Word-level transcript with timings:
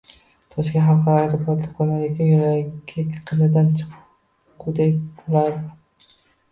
Toshkent 0.53 0.85
xalqaro 0.87 1.13
aeroportiga 1.25 1.75
qo`nar 1.81 2.07
ekan 2.07 2.31
yuragi 2.31 3.07
qinidan 3.33 3.73
chiqqudek 3.83 5.01
urardi 5.29 6.15